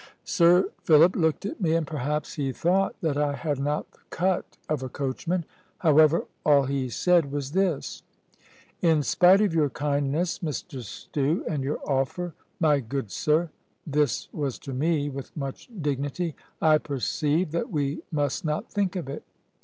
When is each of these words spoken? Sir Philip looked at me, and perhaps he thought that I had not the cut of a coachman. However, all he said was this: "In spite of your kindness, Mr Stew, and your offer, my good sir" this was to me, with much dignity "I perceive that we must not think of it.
Sir 0.25 0.71
Philip 0.81 1.15
looked 1.15 1.45
at 1.45 1.61
me, 1.61 1.75
and 1.75 1.85
perhaps 1.85 2.33
he 2.33 2.51
thought 2.51 2.95
that 3.01 3.19
I 3.19 3.33
had 3.35 3.59
not 3.59 3.91
the 3.91 3.99
cut 4.09 4.57
of 4.67 4.81
a 4.81 4.89
coachman. 4.89 5.45
However, 5.77 6.25
all 6.43 6.63
he 6.63 6.89
said 6.89 7.31
was 7.31 7.51
this: 7.51 8.01
"In 8.81 9.03
spite 9.03 9.41
of 9.41 9.53
your 9.53 9.69
kindness, 9.69 10.39
Mr 10.39 10.81
Stew, 10.81 11.45
and 11.47 11.63
your 11.63 11.77
offer, 11.85 12.33
my 12.59 12.79
good 12.79 13.11
sir" 13.11 13.51
this 13.85 14.27
was 14.33 14.57
to 14.65 14.73
me, 14.73 15.07
with 15.07 15.37
much 15.37 15.69
dignity 15.79 16.35
"I 16.59 16.79
perceive 16.79 17.51
that 17.51 17.69
we 17.69 18.01
must 18.11 18.43
not 18.43 18.71
think 18.71 18.95
of 18.95 19.07
it. 19.07 19.23